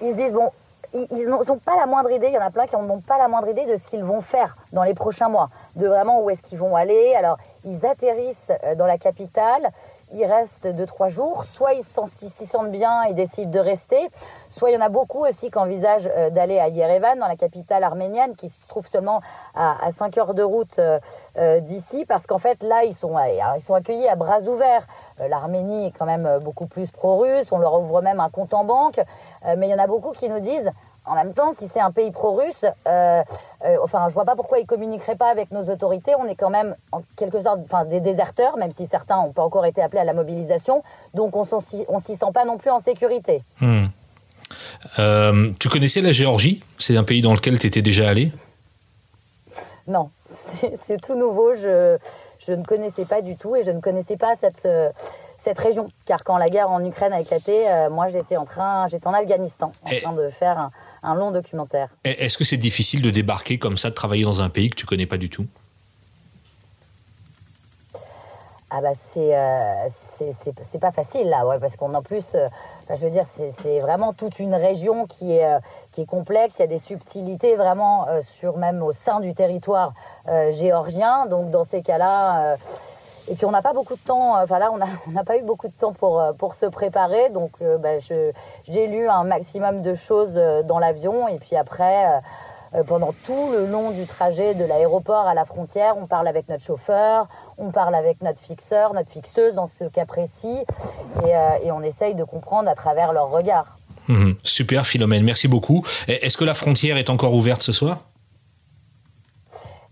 ils 0.00 0.12
se 0.12 0.16
disent 0.16 0.32
bon. 0.32 0.50
Ils 0.92 1.28
n'ont 1.28 1.58
pas 1.58 1.76
la 1.76 1.86
moindre 1.86 2.10
idée, 2.10 2.26
il 2.26 2.34
y 2.34 2.38
en 2.38 2.44
a 2.44 2.50
plein 2.50 2.66
qui 2.66 2.74
n'ont 2.74 3.00
pas 3.00 3.16
la 3.16 3.28
moindre 3.28 3.48
idée 3.48 3.64
de 3.64 3.76
ce 3.76 3.86
qu'ils 3.86 4.02
vont 4.02 4.20
faire 4.20 4.56
dans 4.72 4.82
les 4.82 4.94
prochains 4.94 5.28
mois, 5.28 5.48
de 5.76 5.86
vraiment 5.86 6.20
où 6.20 6.30
est-ce 6.30 6.42
qu'ils 6.42 6.58
vont 6.58 6.74
aller. 6.74 7.14
Alors, 7.14 7.38
ils 7.64 7.86
atterrissent 7.86 8.50
dans 8.76 8.86
la 8.86 8.98
capitale, 8.98 9.70
ils 10.12 10.24
restent 10.24 10.66
deux, 10.66 10.86
trois 10.86 11.08
jours. 11.08 11.44
Soit 11.52 11.74
ils 11.74 11.84
s'y 11.84 12.46
sentent 12.46 12.70
bien 12.70 13.02
et 13.04 13.14
décident 13.14 13.50
de 13.50 13.58
rester. 13.58 14.08
Soit 14.56 14.70
il 14.70 14.74
y 14.74 14.76
en 14.76 14.80
a 14.80 14.88
beaucoup 14.88 15.24
aussi 15.24 15.50
qui 15.50 15.58
envisagent 15.58 16.10
euh, 16.16 16.30
d'aller 16.30 16.58
à 16.58 16.68
Yerevan, 16.68 17.18
dans 17.18 17.28
la 17.28 17.36
capitale 17.36 17.84
arménienne, 17.84 18.34
qui 18.34 18.48
se 18.48 18.68
trouve 18.68 18.86
seulement 18.88 19.20
à, 19.54 19.86
à 19.86 19.92
5 19.92 20.18
heures 20.18 20.34
de 20.34 20.42
route 20.42 20.78
euh, 20.78 20.98
euh, 21.38 21.60
d'ici, 21.60 22.04
parce 22.04 22.26
qu'en 22.26 22.38
fait, 22.38 22.60
là, 22.62 22.84
ils 22.84 22.94
sont, 22.94 23.16
ils 23.56 23.62
sont 23.62 23.74
accueillis 23.74 24.08
à 24.08 24.16
bras 24.16 24.40
ouverts. 24.40 24.86
L'Arménie 25.28 25.88
est 25.88 25.90
quand 25.90 26.06
même 26.06 26.38
beaucoup 26.42 26.66
plus 26.66 26.90
pro-russe, 26.90 27.46
on 27.52 27.58
leur 27.58 27.74
ouvre 27.74 28.00
même 28.00 28.20
un 28.20 28.30
compte 28.30 28.54
en 28.54 28.64
banque, 28.64 28.98
mais 29.44 29.68
il 29.68 29.70
y 29.70 29.74
en 29.74 29.78
a 29.78 29.86
beaucoup 29.86 30.12
qui 30.12 30.30
nous 30.30 30.40
disent 30.40 30.70
en 31.10 31.16
même 31.16 31.34
temps, 31.34 31.52
si 31.58 31.66
c'est 31.66 31.80
un 31.80 31.90
pays 31.90 32.12
pro-russe, 32.12 32.64
euh, 32.86 33.22
euh, 33.64 33.76
enfin, 33.82 34.06
je 34.08 34.14
vois 34.14 34.24
pas 34.24 34.36
pourquoi 34.36 34.60
ils 34.60 34.66
communiqueraient 34.66 35.16
pas 35.16 35.28
avec 35.28 35.50
nos 35.50 35.64
autorités. 35.64 36.12
On 36.16 36.26
est 36.26 36.36
quand 36.36 36.50
même 36.50 36.76
en 36.92 37.02
quelque 37.16 37.42
sorte, 37.42 37.58
enfin, 37.64 37.84
des 37.84 37.98
déserteurs, 37.98 38.56
même 38.56 38.72
si 38.72 38.86
certains 38.86 39.16
n'ont 39.16 39.32
pas 39.32 39.42
encore 39.42 39.66
été 39.66 39.82
appelés 39.82 40.02
à 40.02 40.04
la 40.04 40.12
mobilisation. 40.12 40.84
Donc, 41.14 41.34
on 41.34 41.42
ne 41.42 42.00
s'y 42.00 42.16
sent 42.16 42.32
pas 42.32 42.44
non 42.44 42.58
plus 42.58 42.70
en 42.70 42.78
sécurité. 42.78 43.42
Hmm. 43.60 43.86
Euh, 45.00 45.50
tu 45.58 45.68
connaissais 45.68 46.00
la 46.00 46.12
Géorgie? 46.12 46.62
C'est 46.78 46.96
un 46.96 47.02
pays 47.02 47.22
dans 47.22 47.34
lequel 47.34 47.58
tu 47.58 47.66
étais 47.66 47.82
déjà 47.82 48.08
allé? 48.08 48.32
Non, 49.88 50.10
c'est 50.86 51.00
tout 51.00 51.16
nouveau. 51.16 51.54
Je, 51.56 51.98
je, 52.46 52.52
ne 52.52 52.62
connaissais 52.62 53.04
pas 53.04 53.20
du 53.20 53.34
tout 53.34 53.56
et 53.56 53.64
je 53.64 53.72
ne 53.72 53.80
connaissais 53.80 54.16
pas 54.16 54.34
cette 54.40 54.68
cette 55.42 55.58
région. 55.58 55.88
Car 56.04 56.22
quand 56.22 56.36
la 56.36 56.50
guerre 56.50 56.70
en 56.70 56.84
Ukraine 56.84 57.14
a 57.14 57.20
éclaté, 57.20 57.64
moi 57.90 58.10
j'étais 58.10 58.36
en 58.36 58.44
train, 58.44 58.86
j'étais 58.88 59.06
en 59.06 59.14
Afghanistan, 59.14 59.72
en 59.82 59.98
train 59.98 60.12
de 60.12 60.28
faire 60.28 60.58
un, 60.58 60.70
un 61.02 61.14
long 61.14 61.30
documentaire. 61.30 61.88
Est-ce 62.04 62.36
que 62.36 62.44
c'est 62.44 62.56
difficile 62.56 63.02
de 63.02 63.10
débarquer 63.10 63.58
comme 63.58 63.76
ça, 63.76 63.90
de 63.90 63.94
travailler 63.94 64.24
dans 64.24 64.40
un 64.40 64.50
pays 64.50 64.70
que 64.70 64.76
tu 64.76 64.86
connais 64.86 65.06
pas 65.06 65.18
du 65.18 65.30
tout? 65.30 65.46
Ah 68.72 68.80
bah 68.80 68.92
c'est 69.12 69.36
euh, 69.36 69.88
c'est 70.70 70.78
pas 70.78 70.92
facile 70.92 71.28
là 71.28 71.44
ouais 71.44 71.58
parce 71.58 71.76
qu'on 71.76 71.92
en 71.92 72.02
plus 72.02 72.24
euh, 72.36 72.46
je 72.88 73.04
veux 73.04 73.10
dire 73.10 73.26
c'est 73.34 73.80
vraiment 73.80 74.12
toute 74.12 74.38
une 74.38 74.54
région 74.54 75.06
qui 75.06 75.32
est 75.32 75.44
euh, 75.44 75.58
qui 75.90 76.02
est 76.02 76.06
complexe. 76.06 76.54
Il 76.58 76.60
y 76.60 76.64
a 76.64 76.68
des 76.68 76.78
subtilités 76.78 77.56
vraiment 77.56 78.06
euh, 78.06 78.20
sur 78.38 78.58
même 78.58 78.80
au 78.80 78.92
sein 78.92 79.18
du 79.18 79.34
territoire 79.34 79.92
géorgien. 80.52 81.26
Donc 81.26 81.50
dans 81.50 81.64
ces 81.64 81.82
cas 81.82 81.98
là 81.98 82.56
et 83.30 83.34
puis 83.34 83.44
on 83.44 83.52
n'a 83.52 83.62
pas 83.62 83.72
beaucoup 83.72 83.94
de 83.94 84.00
temps, 84.00 84.36
euh, 84.36 84.42
enfin 84.42 84.58
là 84.58 84.70
on 85.06 85.10
n'a 85.10 85.24
pas 85.24 85.38
eu 85.38 85.42
beaucoup 85.42 85.68
de 85.68 85.72
temps 85.72 85.92
pour, 85.92 86.20
euh, 86.20 86.32
pour 86.32 86.54
se 86.54 86.66
préparer, 86.66 87.30
donc 87.30 87.52
euh, 87.62 87.78
bah, 87.78 87.98
j'ai 88.00 88.86
lu 88.88 89.08
un 89.08 89.24
maximum 89.24 89.82
de 89.82 89.94
choses 89.94 90.34
dans 90.64 90.78
l'avion. 90.78 91.28
Et 91.28 91.38
puis 91.38 91.56
après, 91.56 92.20
pendant 92.86 93.12
tout 93.24 93.50
le 93.52 93.66
long 93.66 93.90
du 93.90 94.06
trajet 94.06 94.54
de 94.54 94.64
l'aéroport 94.64 95.26
à 95.26 95.34
la 95.34 95.44
frontière, 95.44 95.94
on 95.96 96.06
parle 96.06 96.28
avec 96.28 96.48
notre 96.48 96.64
chauffeur, 96.64 97.26
on 97.58 97.70
parle 97.70 97.94
avec 97.94 98.22
notre 98.22 98.40
fixeur, 98.40 98.94
notre 98.94 99.10
fixeuse 99.10 99.54
dans 99.54 99.68
ce 99.68 99.84
cas 99.84 100.06
précis. 100.06 100.58
Et, 101.24 101.66
et 101.66 101.72
on 101.72 101.82
essaye 101.82 102.14
de 102.14 102.24
comprendre 102.24 102.68
à 102.68 102.74
travers 102.74 103.12
leur 103.12 103.30
regard. 103.30 103.76
Mmh, 104.08 104.32
super 104.42 104.86
Philomène, 104.86 105.24
merci 105.24 105.48
beaucoup. 105.48 105.84
Est-ce 106.08 106.36
que 106.36 106.44
la 106.44 106.54
frontière 106.54 106.96
est 106.96 107.10
encore 107.10 107.34
ouverte 107.34 107.62
ce 107.62 107.72
soir? 107.72 108.09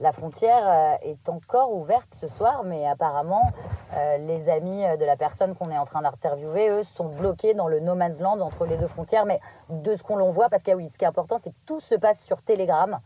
La 0.01 0.13
frontière 0.13 0.63
euh, 0.67 0.95
est 1.03 1.29
encore 1.29 1.75
ouverte 1.75 2.09
ce 2.21 2.29
soir, 2.29 2.63
mais 2.65 2.87
apparemment, 2.87 3.51
euh, 3.95 4.19
les 4.19 4.49
amis 4.49 4.83
de 4.99 5.05
la 5.05 5.17
personne 5.17 5.55
qu'on 5.55 5.71
est 5.71 5.79
en 5.79 5.87
train 5.87 6.03
d'interviewer, 6.03 6.69
eux, 6.71 6.85
sont 6.97 7.07
bloqués 7.07 7.55
dans 7.55 7.69
le 7.69 7.81
no 7.81 7.95
man's 7.95 8.19
land 8.21 8.41
entre 8.41 8.67
les 8.67 8.77
deux 8.77 8.89
frontières. 8.89 9.27
Mais 9.27 9.41
de 9.71 9.97
ce 9.97 10.03
qu'on 10.03 10.17
l'on 10.17 10.31
voit, 10.31 10.49
parce 10.49 10.63
que 10.63 10.73
oui, 10.73 10.89
ce 10.93 10.99
qui 10.99 11.05
est 11.05 11.09
important, 11.09 11.41
c'est 11.43 11.51
que 11.51 11.57
tout 11.67 11.81
se 11.81 11.95
passe 11.95 12.19
sur 12.25 12.43
Telegram. 12.43 12.99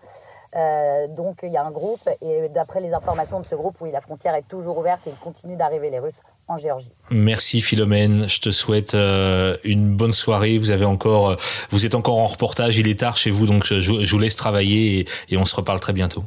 Euh, 0.55 1.09
donc 1.09 1.39
il 1.43 1.51
y 1.51 1.57
a 1.57 1.65
un 1.65 1.71
groupe, 1.71 2.07
et 2.21 2.49
d'après 2.51 2.81
les 2.81 2.93
informations 2.93 3.41
de 3.41 3.47
ce 3.47 3.55
groupe, 3.55 3.77
oui, 3.81 3.91
la 3.91 4.03
frontière 4.03 4.35
est 4.35 4.47
toujours 4.47 4.77
ouverte 4.79 5.01
et 5.07 5.11
il 5.11 5.17
continue 5.17 5.57
d'arriver 5.57 5.89
les 5.89 5.99
Russes 5.99 6.13
en 6.47 6.59
Géorgie. 6.59 6.93
Merci 7.11 7.63
Philomène, 7.63 8.29
je 8.29 8.41
te 8.41 8.51
souhaite 8.51 8.95
euh, 8.95 9.57
une 9.65 9.97
bonne 9.97 10.13
soirée. 10.13 10.59
Vous 10.59 10.71
avez 10.71 10.85
encore, 10.85 11.31
euh, 11.31 11.37
vous 11.71 11.87
êtes 11.87 11.95
encore 11.95 12.19
en 12.19 12.27
reportage, 12.27 12.77
il 12.77 12.87
est 12.87 13.01
tard 13.01 13.17
chez 13.17 13.31
vous, 13.31 13.47
donc 13.47 13.65
je, 13.65 14.11
vous 14.11 14.19
laisse 14.19 14.37
travailler 14.37 15.07
et 15.31 15.37
on 15.39 15.47
se 15.47 15.55
reparle 15.55 15.81
très 15.81 15.95
bientôt. 15.95 16.23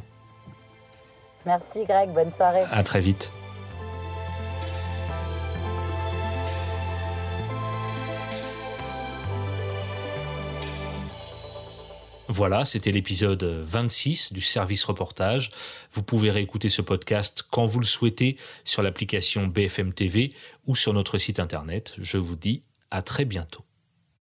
Merci 1.46 1.84
Greg, 1.84 2.12
bonne 2.12 2.32
soirée. 2.32 2.64
À 2.70 2.82
très 2.82 3.00
vite. 3.00 3.30
Voilà, 12.28 12.64
c'était 12.64 12.90
l'épisode 12.90 13.44
26 13.44 14.32
du 14.32 14.40
service 14.40 14.84
reportage. 14.84 15.52
Vous 15.92 16.02
pouvez 16.02 16.30
réécouter 16.30 16.68
ce 16.68 16.82
podcast 16.82 17.44
quand 17.50 17.66
vous 17.66 17.78
le 17.78 17.86
souhaitez 17.86 18.36
sur 18.64 18.82
l'application 18.82 19.46
BFM 19.46 19.92
TV 19.92 20.32
ou 20.66 20.74
sur 20.74 20.92
notre 20.92 21.18
site 21.18 21.38
internet. 21.38 21.94
Je 21.98 22.18
vous 22.18 22.36
dis 22.36 22.62
à 22.90 23.00
très 23.00 23.24
bientôt. 23.24 23.65